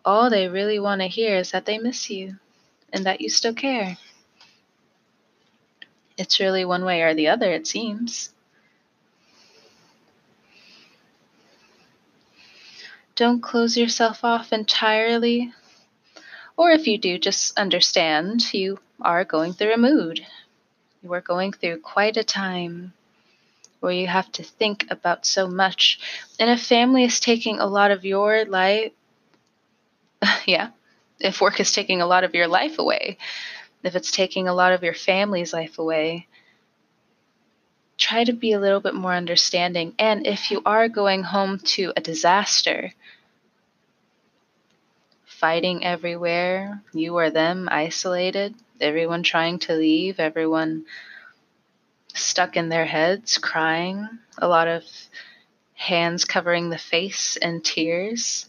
All 0.05 0.31
they 0.31 0.49
really 0.49 0.78
want 0.78 1.02
to 1.02 1.09
hear 1.09 1.37
is 1.37 1.50
that 1.50 1.67
they 1.67 1.76
miss 1.76 2.09
you 2.09 2.37
and 2.93 3.05
that 3.05 3.21
you 3.21 3.28
still 3.28 3.52
care. 3.52 3.99
It's 6.19 6.41
really 6.41 6.65
one 6.65 6.85
way 6.85 7.03
or 7.03 7.15
the 7.15 7.29
other, 7.29 7.53
it 7.53 7.69
seems. 7.69 8.31
Don't 13.15 13.41
close 13.41 13.77
yourself 13.77 14.25
off 14.25 14.53
entirely. 14.53 15.53
Or 16.57 16.73
if 16.73 16.89
you 16.89 16.99
do, 16.99 17.19
just 17.19 17.57
understand 17.57 18.53
you 18.53 18.81
are 19.01 19.25
going 19.25 19.53
through 19.53 19.75
a 19.75 19.79
mood. 19.79 20.27
You 21.03 21.13
are 21.13 21.21
going 21.21 21.53
through 21.53 21.81
quite 21.81 22.17
a 22.17 22.25
time 22.25 22.93
where 23.79 23.93
you 23.93 24.09
have 24.09 24.31
to 24.33 24.43
think 24.43 24.87
about 24.91 25.25
so 25.25 25.47
much. 25.47 26.01
And 26.41 26.51
if 26.51 26.61
family 26.63 27.05
is 27.05 27.21
taking 27.21 27.61
a 27.61 27.67
lot 27.67 27.93
of 27.93 28.05
your 28.05 28.45
life, 28.45 28.91
yeah, 30.47 30.71
if 31.21 31.41
work 31.41 31.61
is 31.61 31.73
taking 31.73 32.01
a 32.01 32.07
lot 32.07 32.25
of 32.25 32.35
your 32.35 32.49
life 32.49 32.79
away, 32.81 33.19
if 33.83 33.95
it's 33.95 34.11
taking 34.11 34.49
a 34.49 34.55
lot 34.55 34.73
of 34.73 34.83
your 34.83 34.95
family's 34.95 35.53
life 35.53 35.79
away, 35.79 36.27
try 37.97 38.25
to 38.25 38.33
be 38.33 38.53
a 38.53 38.61
little 38.61 38.81
bit 38.81 38.95
more 38.95 39.13
understanding. 39.13 39.95
And 39.99 40.27
if 40.27 40.51
you 40.51 40.63
are 40.65 40.89
going 40.89 41.23
home 41.23 41.59
to 41.77 41.93
a 41.97 42.01
disaster, 42.01 42.93
fighting 45.25 45.85
everywhere, 45.85 46.83
you 46.93 47.15
or 47.17 47.31
them 47.31 47.69
isolated, 47.71 48.55
everyone 48.81 49.23
trying 49.23 49.59
to 49.61 49.75
leave, 49.75 50.19
everyone 50.19 50.85
stuck 52.15 52.57
in 52.57 52.69
their 52.69 52.87
heads, 52.87 53.39
crying, 53.39 54.09
a 54.39 54.49
lot 54.49 54.67
of 54.67 54.85
hands 55.75 56.25
covering 56.25 56.71
the 56.71 56.79
face 56.79 57.37
and 57.37 57.65
tears 57.65 58.47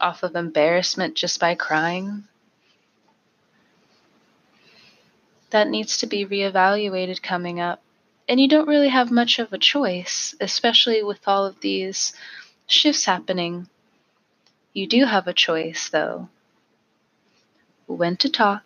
off 0.00 0.22
of 0.22 0.34
embarrassment 0.34 1.14
just 1.14 1.38
by 1.38 1.54
crying. 1.54 2.24
That 5.56 5.70
needs 5.70 5.96
to 5.96 6.06
be 6.06 6.26
reevaluated 6.26 7.22
coming 7.22 7.58
up. 7.58 7.80
And 8.28 8.38
you 8.38 8.46
don't 8.46 8.68
really 8.68 8.90
have 8.90 9.10
much 9.10 9.38
of 9.38 9.54
a 9.54 9.58
choice, 9.58 10.34
especially 10.38 11.02
with 11.02 11.26
all 11.26 11.46
of 11.46 11.60
these 11.60 12.12
shifts 12.66 13.06
happening. 13.06 13.66
You 14.74 14.86
do 14.86 15.06
have 15.06 15.26
a 15.26 15.32
choice, 15.32 15.88
though. 15.88 16.28
When 17.86 18.18
to 18.18 18.28
talk, 18.28 18.64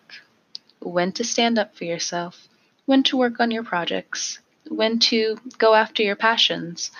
when 0.81 1.13
to 1.13 1.23
stand 1.23 1.57
up 1.57 1.77
for 1.77 1.85
yourself, 1.85 2.49
when 2.85 3.03
to 3.03 3.15
work 3.15 3.39
on 3.39 3.51
your 3.51 3.63
projects, 3.63 4.39
when 4.67 4.99
to 5.11 5.37
go 5.57 5.73
after 5.73 6.03
your 6.03 6.17
passions. 6.17 6.91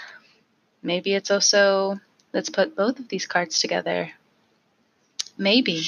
Maybe 0.82 1.16
it's 1.16 1.32
also 1.32 2.00
let's 2.32 2.50
put 2.50 2.78
both 2.78 2.98
of 2.98 3.10
these 3.10 3.28
cards 3.28 3.60
together. 3.60 4.12
Maybe 5.38 5.84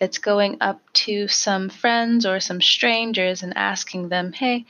it's 0.00 0.18
going 0.18 0.58
up 0.60 0.80
to 0.92 1.28
some 1.28 1.68
friends 1.68 2.26
or 2.26 2.40
some 2.40 2.60
strangers 2.60 3.42
and 3.42 3.56
asking 3.56 4.08
them, 4.08 4.32
hey, 4.32 4.64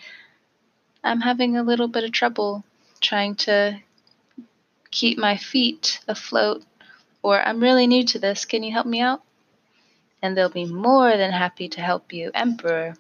I'm 1.02 1.21
having 1.21 1.57
a 1.57 1.62
little 1.62 1.88
bit 1.88 2.04
of 2.04 2.12
trouble 2.12 2.64
trying 3.00 3.35
to 3.37 3.81
keep 4.90 5.19
my 5.19 5.37
feet 5.37 6.00
afloat, 6.07 6.62
or 7.23 7.40
I'm 7.40 7.61
really 7.61 7.87
new 7.87 8.04
to 8.07 8.19
this, 8.19 8.45
can 8.45 8.62
you 8.62 8.73
help 8.73 8.87
me 8.87 9.00
out? 9.00 9.23
And 10.23 10.37
they'll 10.37 10.49
be 10.49 10.66
more 10.66 11.16
than 11.16 11.33
happy 11.33 11.69
to 11.71 11.81
help 11.81 12.12
you, 12.12 12.31
Emperor. 12.35 12.95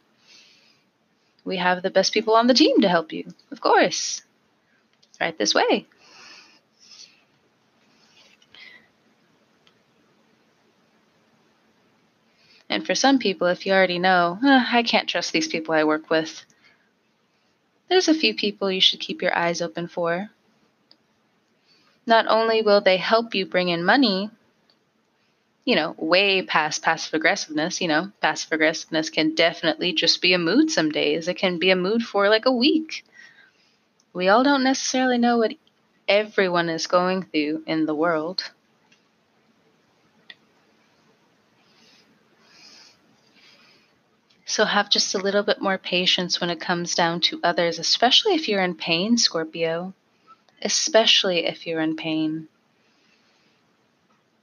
We 1.44 1.58
have 1.58 1.82
the 1.82 1.90
best 1.90 2.12
people 2.12 2.34
on 2.34 2.46
the 2.46 2.54
team 2.54 2.80
to 2.80 2.88
help 2.88 3.12
you, 3.12 3.32
of 3.50 3.60
course. 3.60 4.22
Right 5.20 5.36
this 5.38 5.54
way. 5.54 5.86
And 12.74 12.84
for 12.84 12.96
some 12.96 13.20
people, 13.20 13.46
if 13.46 13.66
you 13.66 13.72
already 13.72 14.00
know, 14.00 14.36
I 14.42 14.82
can't 14.82 15.08
trust 15.08 15.32
these 15.32 15.46
people 15.46 15.76
I 15.76 15.84
work 15.84 16.10
with, 16.10 16.44
there's 17.88 18.08
a 18.08 18.14
few 18.14 18.34
people 18.34 18.68
you 18.68 18.80
should 18.80 18.98
keep 18.98 19.22
your 19.22 19.32
eyes 19.32 19.62
open 19.62 19.86
for. 19.86 20.28
Not 22.04 22.26
only 22.26 22.62
will 22.62 22.80
they 22.80 22.96
help 22.96 23.32
you 23.32 23.46
bring 23.46 23.68
in 23.68 23.84
money, 23.84 24.28
you 25.64 25.76
know, 25.76 25.94
way 25.96 26.42
past 26.42 26.82
passive 26.82 27.14
aggressiveness, 27.14 27.80
you 27.80 27.86
know, 27.86 28.10
passive 28.20 28.50
aggressiveness 28.50 29.08
can 29.08 29.36
definitely 29.36 29.92
just 29.92 30.20
be 30.20 30.32
a 30.32 30.38
mood 30.38 30.68
some 30.68 30.90
days. 30.90 31.28
It 31.28 31.34
can 31.34 31.60
be 31.60 31.70
a 31.70 31.76
mood 31.76 32.02
for 32.02 32.28
like 32.28 32.44
a 32.44 32.50
week. 32.50 33.04
We 34.12 34.26
all 34.26 34.42
don't 34.42 34.64
necessarily 34.64 35.18
know 35.18 35.38
what 35.38 35.54
everyone 36.08 36.68
is 36.68 36.88
going 36.88 37.22
through 37.22 37.62
in 37.68 37.86
the 37.86 37.94
world. 37.94 38.50
So 44.54 44.64
have 44.64 44.88
just 44.88 45.16
a 45.16 45.18
little 45.18 45.42
bit 45.42 45.60
more 45.60 45.78
patience 45.78 46.40
when 46.40 46.48
it 46.48 46.60
comes 46.60 46.94
down 46.94 47.22
to 47.22 47.40
others, 47.42 47.80
especially 47.80 48.34
if 48.34 48.48
you're 48.48 48.62
in 48.62 48.76
pain, 48.76 49.18
Scorpio. 49.18 49.94
Especially 50.62 51.44
if 51.44 51.66
you're 51.66 51.80
in 51.80 51.96
pain. 51.96 52.46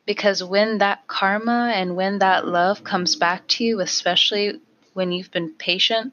Because 0.06 0.44
when 0.44 0.80
that 0.80 1.08
karma 1.08 1.72
and 1.74 1.96
when 1.96 2.20
that 2.20 2.46
love 2.46 2.84
comes 2.84 3.16
back 3.16 3.48
to 3.48 3.64
you, 3.64 3.80
especially 3.80 4.60
when 4.92 5.14
you've 5.14 5.32
been 5.32 5.54
patient, 5.54 6.12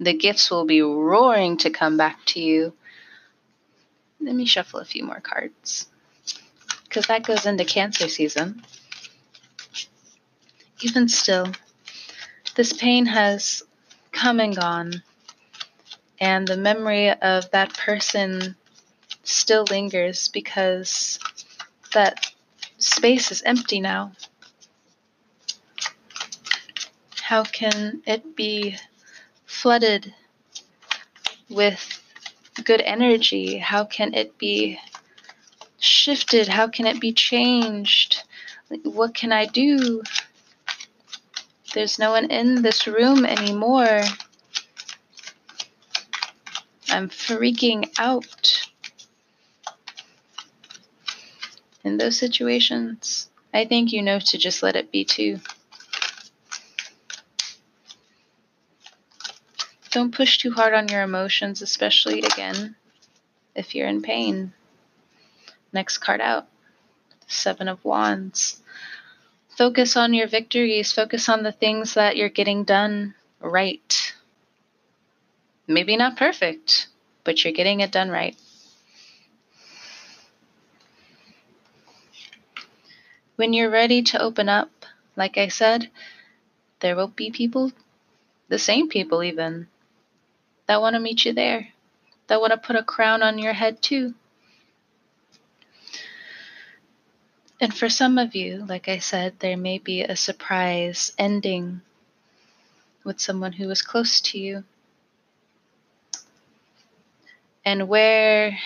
the 0.00 0.14
gifts 0.14 0.50
will 0.50 0.64
be 0.64 0.80
roaring 0.80 1.58
to 1.58 1.68
come 1.68 1.98
back 1.98 2.24
to 2.28 2.40
you. 2.40 2.72
Let 4.18 4.34
me 4.34 4.46
shuffle 4.46 4.80
a 4.80 4.86
few 4.86 5.04
more 5.04 5.20
cards. 5.20 5.90
Because 6.84 7.08
that 7.08 7.26
goes 7.26 7.44
into 7.44 7.66
Cancer 7.66 8.08
season. 8.08 8.62
Even 10.80 11.06
still, 11.10 11.52
this 12.56 12.72
pain 12.72 13.04
has 13.06 13.62
come 14.12 14.40
and 14.40 14.56
gone, 14.56 15.02
and 16.18 16.48
the 16.48 16.56
memory 16.56 17.10
of 17.10 17.50
that 17.50 17.76
person 17.76 18.56
still 19.22 19.64
lingers 19.70 20.28
because 20.28 21.18
that 21.92 22.32
space 22.78 23.30
is 23.30 23.42
empty 23.42 23.80
now. 23.80 24.12
How 27.20 27.44
can 27.44 28.02
it 28.06 28.34
be 28.34 28.76
flooded 29.44 30.14
with 31.50 32.02
good 32.64 32.80
energy? 32.80 33.58
How 33.58 33.84
can 33.84 34.14
it 34.14 34.38
be 34.38 34.78
shifted? 35.78 36.48
How 36.48 36.68
can 36.68 36.86
it 36.86 37.00
be 37.00 37.12
changed? 37.12 38.22
What 38.84 39.14
can 39.14 39.30
I 39.32 39.44
do? 39.44 40.02
There's 41.76 41.98
no 41.98 42.12
one 42.12 42.30
in 42.30 42.62
this 42.62 42.86
room 42.86 43.26
anymore. 43.26 44.00
I'm 46.88 47.10
freaking 47.10 47.90
out. 47.98 48.70
In 51.84 51.98
those 51.98 52.18
situations, 52.18 53.28
I 53.52 53.66
think 53.66 53.92
you 53.92 54.00
know 54.00 54.18
to 54.18 54.38
just 54.38 54.62
let 54.62 54.74
it 54.74 54.90
be 54.90 55.04
too. 55.04 55.38
Don't 59.90 60.14
push 60.14 60.38
too 60.38 60.52
hard 60.52 60.72
on 60.72 60.88
your 60.88 61.02
emotions, 61.02 61.60
especially 61.60 62.20
again 62.20 62.74
if 63.54 63.74
you're 63.74 63.86
in 63.86 64.00
pain. 64.00 64.54
Next 65.74 65.98
card 65.98 66.22
out 66.22 66.48
Seven 67.26 67.68
of 67.68 67.84
Wands. 67.84 68.62
Focus 69.56 69.96
on 69.96 70.12
your 70.12 70.28
victories. 70.28 70.92
Focus 70.92 71.30
on 71.30 71.42
the 71.42 71.52
things 71.52 71.94
that 71.94 72.16
you're 72.16 72.28
getting 72.28 72.64
done 72.64 73.14
right. 73.40 74.14
Maybe 75.66 75.96
not 75.96 76.18
perfect, 76.18 76.88
but 77.24 77.42
you're 77.42 77.54
getting 77.54 77.80
it 77.80 77.90
done 77.90 78.10
right. 78.10 78.36
When 83.36 83.54
you're 83.54 83.70
ready 83.70 84.02
to 84.02 84.20
open 84.20 84.50
up, 84.50 84.70
like 85.16 85.38
I 85.38 85.48
said, 85.48 85.90
there 86.80 86.94
will 86.94 87.08
be 87.08 87.30
people, 87.30 87.72
the 88.48 88.58
same 88.58 88.88
people 88.88 89.22
even, 89.22 89.68
that 90.66 90.82
want 90.82 90.94
to 90.94 91.00
meet 91.00 91.24
you 91.24 91.32
there, 91.32 91.68
that 92.26 92.40
want 92.40 92.52
to 92.52 92.58
put 92.58 92.76
a 92.76 92.82
crown 92.82 93.22
on 93.22 93.38
your 93.38 93.54
head 93.54 93.80
too. 93.80 94.14
And 97.58 97.74
for 97.74 97.88
some 97.88 98.18
of 98.18 98.34
you, 98.34 98.66
like 98.68 98.88
I 98.88 98.98
said, 98.98 99.38
there 99.38 99.56
may 99.56 99.78
be 99.78 100.02
a 100.02 100.14
surprise 100.14 101.12
ending 101.18 101.80
with 103.02 103.18
someone 103.18 103.52
who 103.52 103.66
was 103.66 103.80
close 103.80 104.20
to 104.20 104.38
you. 104.38 104.64
And 107.64 107.88
where 107.88 108.58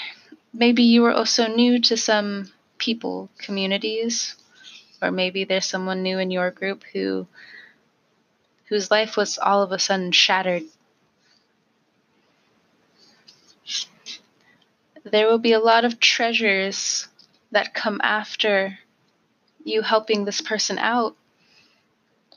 maybe 0.53 0.83
you 0.83 1.03
were 1.03 1.13
also 1.13 1.47
new 1.47 1.81
to 1.83 1.97
some 1.97 2.51
people, 2.79 3.31
communities, 3.39 4.35
or 5.01 5.13
maybe 5.13 5.45
there's 5.45 5.67
someone 5.67 6.03
new 6.03 6.19
in 6.19 6.31
your 6.31 6.51
group 6.51 6.83
who 6.93 7.29
whose 8.65 8.91
life 8.91 9.17
was 9.17 9.39
all 9.39 9.63
of 9.63 9.73
a 9.73 9.79
sudden 9.79 10.13
shattered. 10.13 10.63
There 15.05 15.27
will 15.27 15.39
be 15.39 15.53
a 15.53 15.61
lot 15.61 15.85
of 15.85 15.99
treasures 15.99 17.09
that 17.51 17.75
come 17.75 18.01
after 18.03 18.79
you 19.65 19.83
helping 19.83 20.25
this 20.25 20.41
person 20.41 20.79
out. 20.79 21.17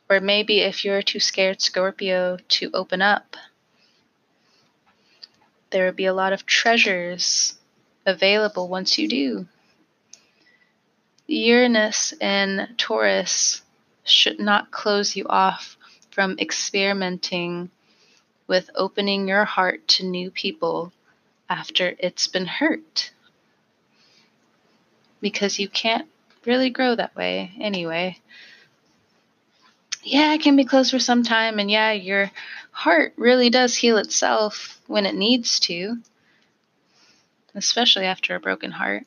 Or 0.09 0.19
maybe 0.19 0.59
if 0.59 0.83
you're 0.83 1.01
too 1.01 1.19
scared, 1.19 1.61
Scorpio, 1.61 2.37
to 2.49 2.71
open 2.73 3.01
up, 3.01 3.37
there 5.71 5.85
will 5.85 5.93
be 5.93 6.05
a 6.05 6.13
lot 6.13 6.33
of 6.33 6.45
treasures 6.45 7.57
available 8.05 8.67
once 8.67 8.97
you 8.97 9.07
do. 9.07 9.47
Uranus 11.25 12.13
and 12.19 12.67
Taurus 12.77 13.61
should 14.03 14.39
not 14.39 14.71
close 14.71 15.15
you 15.15 15.25
off 15.27 15.77
from 16.11 16.37
experimenting 16.37 17.71
with 18.45 18.69
opening 18.75 19.27
your 19.27 19.45
heart 19.45 19.87
to 19.87 20.05
new 20.05 20.29
people 20.29 20.91
after 21.49 21.95
it's 21.97 22.27
been 22.27 22.45
hurt 22.45 23.12
because 25.23 25.57
you 25.57 25.69
can't 25.69 26.07
really 26.45 26.69
grow 26.69 26.93
that 26.93 27.15
way 27.15 27.53
anyway. 27.59 28.19
Yeah, 30.03 30.33
it 30.33 30.41
can 30.41 30.57
be 30.57 30.65
closed 30.65 30.91
for 30.91 30.99
some 30.99 31.23
time, 31.23 31.59
and 31.59 31.71
yeah, 31.71 31.93
your 31.93 32.29
heart 32.71 33.13
really 33.15 33.49
does 33.49 33.77
heal 33.77 33.97
itself 33.97 34.81
when 34.85 35.05
it 35.05 35.15
needs 35.15 35.61
to, 35.61 35.97
especially 37.55 38.05
after 38.05 38.35
a 38.35 38.39
broken 38.41 38.71
heart. 38.71 39.05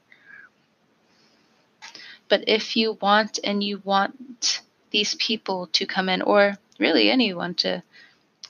But 2.28 2.44
if 2.48 2.76
you 2.76 2.96
want 3.00 3.38
and 3.44 3.62
you 3.62 3.82
want 3.84 4.62
these 4.90 5.14
people 5.16 5.66
to 5.74 5.84
come 5.84 6.08
in, 6.08 6.22
or 6.22 6.56
really 6.78 7.10
anyone 7.10 7.54
to 7.56 7.82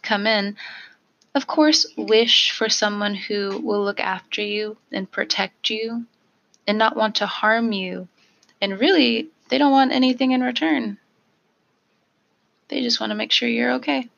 come 0.02 0.28
in, 0.28 0.56
of 1.34 1.48
course, 1.48 1.84
wish 1.96 2.52
for 2.52 2.68
someone 2.68 3.16
who 3.16 3.58
will 3.58 3.82
look 3.82 3.98
after 3.98 4.40
you 4.40 4.76
and 4.92 5.10
protect 5.10 5.68
you 5.68 6.06
and 6.66 6.78
not 6.78 6.96
want 6.96 7.16
to 7.16 7.26
harm 7.26 7.72
you. 7.72 8.08
And 8.60 8.80
really, 8.80 9.28
they 9.48 9.58
don't 9.58 9.72
want 9.72 9.92
anything 9.92 10.32
in 10.32 10.40
return. 10.40 10.98
They 12.68 12.82
just 12.82 13.00
want 13.00 13.10
to 13.10 13.16
make 13.16 13.32
sure 13.32 13.48
you're 13.48 13.74
okay. 13.74 14.08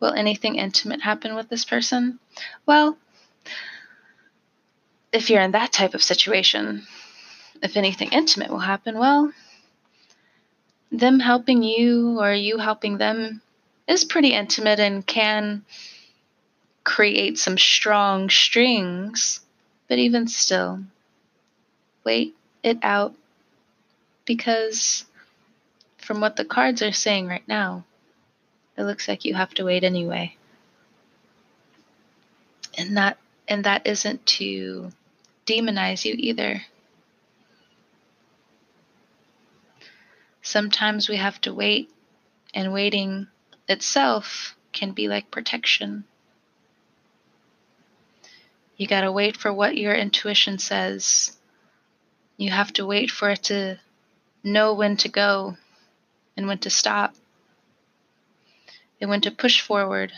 Will 0.00 0.14
anything 0.14 0.56
intimate 0.56 1.02
happen 1.02 1.34
with 1.34 1.50
this 1.50 1.66
person? 1.66 2.18
Well, 2.64 2.96
if 5.12 5.28
you're 5.28 5.42
in 5.42 5.50
that 5.50 5.72
type 5.72 5.92
of 5.92 6.02
situation, 6.02 6.86
if 7.62 7.76
anything 7.76 8.10
intimate 8.12 8.50
will 8.50 8.60
happen, 8.60 8.98
well, 8.98 9.32
them 10.90 11.20
helping 11.20 11.62
you 11.62 12.18
or 12.18 12.32
you 12.32 12.56
helping 12.56 12.96
them 12.96 13.42
is 13.90 14.04
pretty 14.04 14.32
intimate 14.32 14.78
and 14.78 15.04
can 15.06 15.64
create 16.84 17.38
some 17.38 17.58
strong 17.58 18.30
strings, 18.30 19.40
but 19.88 19.98
even 19.98 20.28
still, 20.28 20.80
wait 22.04 22.34
it 22.62 22.78
out 22.82 23.14
because 24.24 25.04
from 25.98 26.20
what 26.20 26.36
the 26.36 26.44
cards 26.44 26.82
are 26.82 26.92
saying 26.92 27.26
right 27.26 27.46
now, 27.48 27.84
it 28.76 28.84
looks 28.84 29.08
like 29.08 29.24
you 29.24 29.34
have 29.34 29.52
to 29.54 29.64
wait 29.64 29.82
anyway. 29.82 30.36
And 32.78 32.96
that 32.96 33.18
and 33.48 33.64
that 33.64 33.86
isn't 33.86 34.24
to 34.26 34.92
demonize 35.46 36.04
you 36.04 36.14
either. 36.16 36.62
Sometimes 40.42 41.08
we 41.08 41.16
have 41.16 41.40
to 41.42 41.52
wait, 41.52 41.90
and 42.54 42.72
waiting 42.72 43.26
itself 43.70 44.56
can 44.72 44.90
be 44.90 45.08
like 45.08 45.30
protection. 45.30 46.04
You 48.76 48.86
got 48.86 49.02
to 49.02 49.12
wait 49.12 49.36
for 49.36 49.52
what 49.52 49.76
your 49.76 49.94
intuition 49.94 50.58
says. 50.58 51.36
You 52.36 52.50
have 52.50 52.72
to 52.74 52.86
wait 52.86 53.10
for 53.10 53.30
it 53.30 53.44
to 53.44 53.78
know 54.42 54.74
when 54.74 54.96
to 54.98 55.08
go 55.08 55.56
and 56.36 56.48
when 56.48 56.58
to 56.58 56.70
stop 56.70 57.14
and 59.00 59.08
when 59.08 59.20
to 59.20 59.30
push 59.30 59.60
forward. 59.60 60.12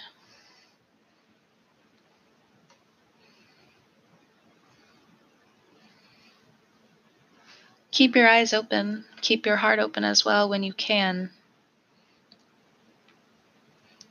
Keep 7.90 8.16
your 8.16 8.28
eyes 8.28 8.54
open, 8.54 9.04
keep 9.20 9.44
your 9.44 9.56
heart 9.56 9.78
open 9.78 10.02
as 10.04 10.24
well 10.24 10.48
when 10.48 10.62
you 10.62 10.72
can. 10.72 11.30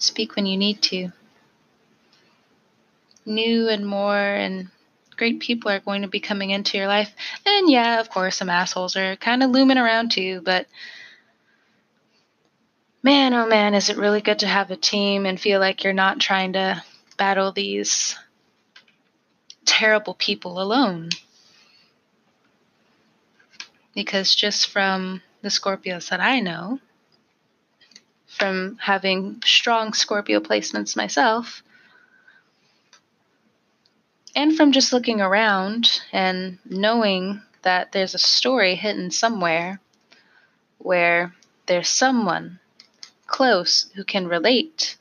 Speak 0.02 0.36
when 0.36 0.48
you 0.48 0.58
need 0.58 0.82
to. 0.82 1.12
New 3.24 3.70
and 3.70 3.86
more 3.86 4.18
and 4.18 4.70
great 5.16 5.40
people 5.40 5.70
are 5.70 5.80
going 5.80 6.02
to 6.02 6.08
be 6.08 6.20
coming 6.20 6.50
into 6.50 6.76
your 6.76 6.88
life. 6.88 7.14
And 7.46 7.70
yeah, 7.70 8.00
of 8.00 8.10
course, 8.10 8.38
some 8.38 8.50
assholes 8.50 8.96
are 8.96 9.16
kind 9.16 9.44
of 9.44 9.52
looming 9.52 9.78
around 9.78 10.12
too, 10.12 10.42
but 10.44 10.66
man, 13.04 13.36
oh 13.36 13.46
man, 13.46 13.76
is 13.76 13.90
it 13.90 13.98
really 13.98 14.22
good 14.22 14.40
to 14.40 14.48
have 14.48 14.72
a 14.72 14.76
team 14.76 15.28
and 15.28 15.40
feel 15.40 15.60
like 15.60 15.84
you're 15.84 15.94
not 15.94 16.20
trying 16.20 16.54
to 16.54 16.84
battle 17.18 17.52
these 17.52 18.18
terrible 19.66 20.16
people 20.16 20.60
alone 20.60 21.10
because 23.94 24.34
just 24.34 24.68
from 24.68 25.22
the 25.44 25.50
Scorpios 25.50 26.10
that 26.10 26.20
I 26.20 26.40
know, 26.40 26.80
from 28.42 28.76
having 28.82 29.40
strong 29.46 29.94
Scorpio 29.94 30.40
placements 30.40 30.96
myself, 30.96 31.62
and 34.36 34.58
from 34.58 34.72
just 34.72 34.92
looking 34.92 35.22
around 35.22 36.02
and 36.12 36.58
knowing 36.66 37.44
that 37.62 37.92
there's 37.92 38.16
a 38.16 38.18
story 38.18 38.74
hidden 38.74 39.12
somewhere 39.12 39.80
where 40.80 41.36
there's 41.68 41.88
someone 41.88 42.60
close 43.28 43.92
who 43.94 44.04
can 44.04 44.28
relate. 44.28 44.98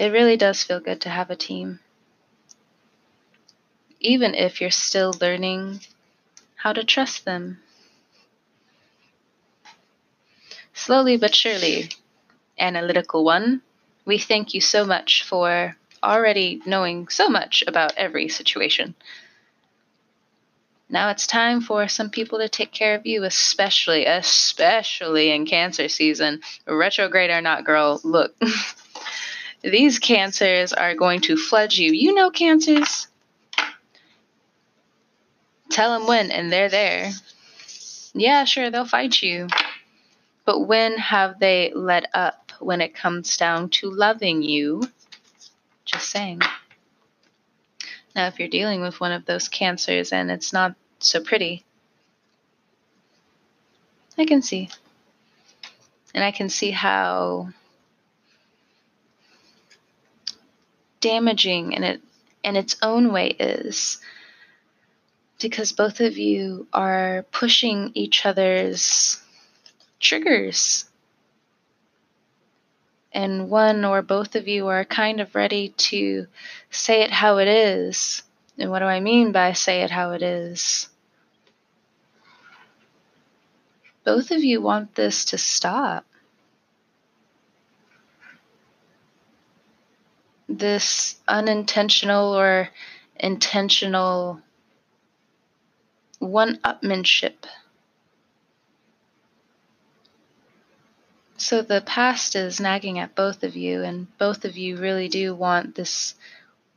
It 0.00 0.10
really 0.10 0.36
does 0.36 0.64
feel 0.64 0.80
good 0.80 1.00
to 1.02 1.10
have 1.10 1.30
a 1.30 1.36
team 1.36 1.78
even 4.00 4.34
if 4.34 4.60
you're 4.60 4.70
still 4.70 5.14
learning 5.20 5.80
how 6.56 6.72
to 6.72 6.84
trust 6.84 7.24
them. 7.24 7.60
Slowly 10.88 11.18
but 11.18 11.34
surely, 11.34 11.90
Analytical 12.58 13.22
One, 13.22 13.60
we 14.06 14.16
thank 14.16 14.54
you 14.54 14.62
so 14.62 14.86
much 14.86 15.22
for 15.22 15.76
already 16.02 16.62
knowing 16.64 17.08
so 17.08 17.28
much 17.28 17.62
about 17.68 17.92
every 17.98 18.30
situation. 18.30 18.94
Now 20.88 21.10
it's 21.10 21.26
time 21.26 21.60
for 21.60 21.88
some 21.88 22.08
people 22.08 22.38
to 22.38 22.48
take 22.48 22.72
care 22.72 22.94
of 22.94 23.04
you, 23.04 23.24
especially, 23.24 24.06
especially 24.06 25.30
in 25.30 25.44
cancer 25.44 25.90
season. 25.90 26.40
Retrograde 26.66 27.28
or 27.28 27.42
not, 27.42 27.66
girl, 27.66 28.00
look. 28.02 28.34
These 29.62 29.98
cancers 29.98 30.72
are 30.72 30.94
going 30.94 31.20
to 31.20 31.36
flood 31.36 31.74
you. 31.74 31.92
You 31.92 32.14
know 32.14 32.30
cancers 32.30 33.08
tell 35.68 35.98
them 35.98 36.08
when 36.08 36.30
and 36.30 36.50
they're 36.50 36.70
there. 36.70 37.10
Yeah, 38.14 38.44
sure, 38.44 38.70
they'll 38.70 38.86
fight 38.86 39.20
you. 39.20 39.48
But 40.48 40.60
when 40.60 40.96
have 40.96 41.40
they 41.40 41.72
let 41.74 42.08
up 42.14 42.52
when 42.58 42.80
it 42.80 42.94
comes 42.94 43.36
down 43.36 43.68
to 43.68 43.90
loving 43.90 44.42
you? 44.42 44.82
Just 45.84 46.08
saying. 46.08 46.40
Now, 48.16 48.28
if 48.28 48.38
you're 48.38 48.48
dealing 48.48 48.80
with 48.80 48.98
one 48.98 49.12
of 49.12 49.26
those 49.26 49.46
cancers 49.48 50.10
and 50.10 50.30
it's 50.30 50.50
not 50.54 50.74
so 51.00 51.22
pretty, 51.22 51.66
I 54.16 54.24
can 54.24 54.40
see. 54.40 54.70
And 56.14 56.24
I 56.24 56.30
can 56.30 56.48
see 56.48 56.70
how 56.70 57.50
damaging 61.02 61.72
in 61.72 61.84
it 61.84 62.00
in 62.42 62.56
its 62.56 62.74
own 62.80 63.12
way 63.12 63.26
is 63.38 64.00
because 65.42 65.72
both 65.72 66.00
of 66.00 66.16
you 66.16 66.66
are 66.72 67.26
pushing 67.32 67.90
each 67.92 68.24
other's 68.24 69.20
triggers. 70.00 70.84
And 73.12 73.48
one 73.50 73.84
or 73.84 74.02
both 74.02 74.36
of 74.36 74.48
you 74.48 74.68
are 74.68 74.84
kind 74.84 75.20
of 75.20 75.34
ready 75.34 75.70
to 75.70 76.26
say 76.70 77.02
it 77.02 77.10
how 77.10 77.38
it 77.38 77.48
is. 77.48 78.22
And 78.58 78.70
what 78.70 78.80
do 78.80 78.84
I 78.84 79.00
mean 79.00 79.32
by 79.32 79.52
say 79.52 79.82
it 79.82 79.90
how 79.90 80.12
it 80.12 80.22
is? 80.22 80.88
Both 84.04 84.30
of 84.30 84.42
you 84.42 84.60
want 84.60 84.94
this 84.94 85.24
to 85.26 85.38
stop. 85.38 86.04
This 90.48 91.16
unintentional 91.28 92.34
or 92.34 92.70
intentional 93.16 94.40
one 96.18 96.56
upmanship. 96.64 97.44
So 101.40 101.62
the 101.62 101.80
past 101.80 102.34
is 102.34 102.60
nagging 102.60 102.98
at 102.98 103.14
both 103.14 103.44
of 103.44 103.54
you, 103.54 103.84
and 103.84 104.08
both 104.18 104.44
of 104.44 104.56
you 104.56 104.76
really 104.76 105.08
do 105.08 105.36
want 105.36 105.76
this 105.76 106.16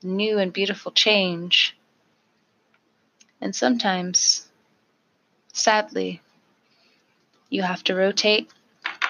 new 0.04 0.38
and 0.38 0.54
beautiful 0.54 0.92
change. 0.92 1.76
And 3.42 3.56
sometimes, 3.56 4.48
sadly, 5.52 6.22
you 7.50 7.64
have 7.64 7.84
to 7.86 7.96
rotate 7.96 8.52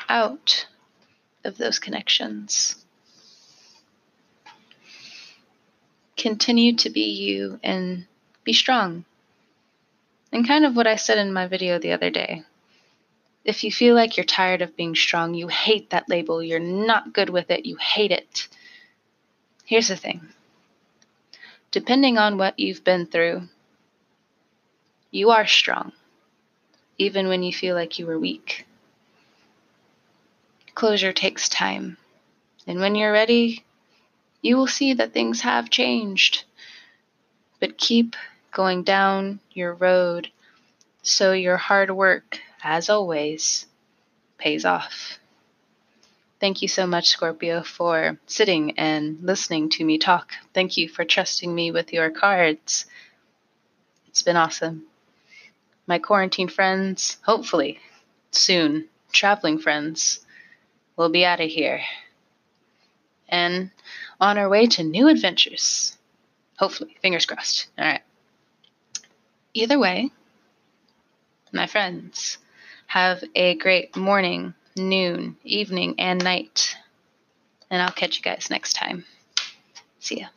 out 0.07 0.67
of 1.43 1.57
those 1.57 1.79
connections. 1.79 2.85
Continue 6.15 6.77
to 6.77 6.89
be 6.89 7.09
you 7.09 7.59
and 7.61 8.05
be 8.45 8.53
strong. 8.53 9.03
And 10.31 10.47
kind 10.47 10.65
of 10.65 10.77
what 10.77 10.87
I 10.87 10.95
said 10.95 11.17
in 11.17 11.33
my 11.33 11.45
video 11.45 11.77
the 11.77 11.91
other 11.91 12.09
day. 12.09 12.45
If 13.43 13.63
you 13.63 13.71
feel 13.71 13.95
like 13.95 14.17
you're 14.17 14.23
tired 14.23 14.61
of 14.61 14.75
being 14.75 14.95
strong, 14.95 15.33
you 15.33 15.47
hate 15.47 15.89
that 15.89 16.09
label, 16.09 16.43
you're 16.43 16.59
not 16.59 17.13
good 17.13 17.29
with 17.29 17.49
it, 17.49 17.65
you 17.65 17.75
hate 17.77 18.11
it. 18.11 18.47
Here's 19.65 19.87
the 19.87 19.95
thing 19.95 20.29
depending 21.71 22.17
on 22.17 22.37
what 22.37 22.59
you've 22.59 22.83
been 22.83 23.05
through, 23.05 23.43
you 25.09 25.29
are 25.31 25.47
strong, 25.47 25.93
even 26.97 27.27
when 27.29 27.41
you 27.41 27.53
feel 27.53 27.75
like 27.75 27.97
you 27.97 28.05
were 28.05 28.19
weak. 28.19 28.67
Closure 30.75 31.13
takes 31.13 31.49
time, 31.49 31.97
and 32.67 32.79
when 32.79 32.95
you're 32.95 33.11
ready, 33.11 33.63
you 34.41 34.57
will 34.57 34.67
see 34.67 34.93
that 34.93 35.13
things 35.13 35.41
have 35.41 35.69
changed. 35.69 36.43
But 37.59 37.77
keep 37.77 38.15
going 38.51 38.83
down 38.83 39.39
your 39.51 39.73
road 39.73 40.29
so 41.03 41.31
your 41.31 41.57
hard 41.57 41.91
work, 41.91 42.39
as 42.63 42.89
always, 42.89 43.65
pays 44.37 44.65
off. 44.65 45.19
Thank 46.39 46.61
you 46.61 46.67
so 46.67 46.87
much, 46.87 47.09
Scorpio, 47.09 47.61
for 47.61 48.17
sitting 48.25 48.77
and 48.79 49.19
listening 49.21 49.69
to 49.71 49.85
me 49.85 49.99
talk. 49.99 50.31
Thank 50.53 50.75
you 50.75 50.89
for 50.89 51.05
trusting 51.05 51.53
me 51.53 51.71
with 51.71 51.93
your 51.93 52.09
cards. 52.09 52.85
It's 54.07 54.23
been 54.23 54.35
awesome. 54.37 54.85
My 55.85 55.99
quarantine 55.99 56.47
friends, 56.47 57.17
hopefully 57.23 57.79
soon, 58.31 58.87
traveling 59.11 59.59
friends, 59.59 60.25
will 60.95 61.09
be 61.09 61.25
out 61.25 61.41
of 61.41 61.49
here 61.49 61.81
and 63.29 63.71
on 64.19 64.37
our 64.37 64.49
way 64.49 64.67
to 64.67 64.83
new 64.83 65.07
adventures. 65.07 65.97
Hopefully, 66.57 66.95
fingers 67.01 67.25
crossed. 67.25 67.67
All 67.77 67.85
right. 67.85 68.01
Either 69.53 69.79
way, 69.79 70.11
my 71.51 71.67
friends, 71.67 72.37
have 72.91 73.23
a 73.35 73.55
great 73.55 73.95
morning, 73.95 74.53
noon, 74.75 75.37
evening, 75.45 75.95
and 75.97 76.21
night. 76.21 76.75
And 77.69 77.81
I'll 77.81 77.89
catch 77.89 78.17
you 78.17 78.21
guys 78.21 78.49
next 78.49 78.73
time. 78.73 79.05
See 80.01 80.19
ya. 80.19 80.27